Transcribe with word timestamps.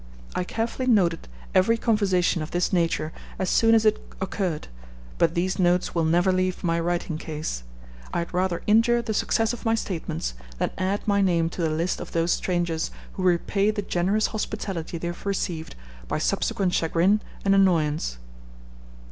I 0.33 0.43
carefully 0.43 0.87
noted 0.87 1.27
every 1.53 1.77
conversation 1.77 2.41
of 2.41 2.49
this 2.49 2.73
nature 2.73 3.13
as 3.37 3.51
soon 3.51 3.75
as 3.75 3.85
it 3.85 4.01
occurred, 4.19 4.67
but 5.19 5.35
these 5.35 5.59
notes 5.59 5.93
will 5.93 6.05
never 6.05 6.31
leave 6.33 6.63
my 6.63 6.79
writing 6.79 7.19
case; 7.19 7.61
I 8.11 8.17
had 8.17 8.33
rather 8.33 8.63
injure 8.65 9.03
the 9.03 9.13
success 9.13 9.53
of 9.53 9.63
my 9.63 9.75
statements 9.75 10.33
than 10.57 10.71
add 10.75 11.07
my 11.07 11.21
name 11.21 11.49
to 11.49 11.61
the 11.61 11.69
list 11.69 12.01
of 12.01 12.13
those 12.13 12.31
strangers 12.31 12.89
who 13.13 13.21
repay 13.21 13.69
the 13.69 13.83
generous 13.83 14.25
hospitality 14.33 14.97
they 14.97 15.05
have 15.09 15.23
received 15.27 15.75
by 16.07 16.17
subsequent 16.17 16.73
chagrin 16.73 17.21
and 17.45 17.53
annoyance. 17.53 18.17